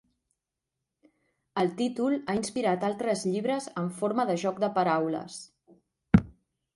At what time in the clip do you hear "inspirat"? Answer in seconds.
2.39-2.85